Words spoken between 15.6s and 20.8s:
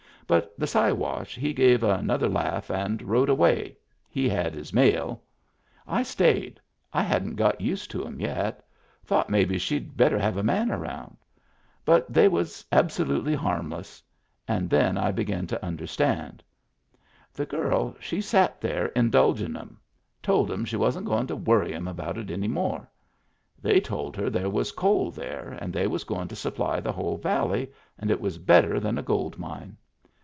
under stand. The girl she sat there indulgin' 'em. Told 'em Digitized by Google WHERE IT WAS 237 she